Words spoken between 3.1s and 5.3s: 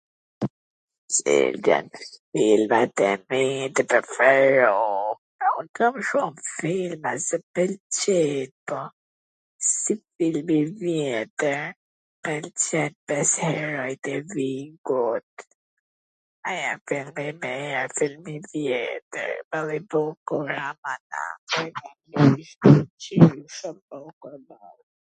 mi tw preferum,